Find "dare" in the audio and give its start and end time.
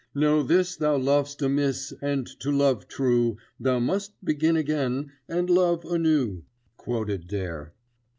7.27-7.75